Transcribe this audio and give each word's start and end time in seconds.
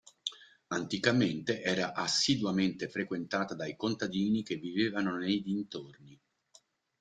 Anticamente 0.79 1.61
era 1.61 1.93
assiduamente 1.93 2.89
frequentata 2.89 3.53
dai 3.53 3.75
contadini 3.75 4.41
che 4.41 4.55
vivevano 4.55 5.15
nei 5.15 5.43
dintorni. 5.43 6.19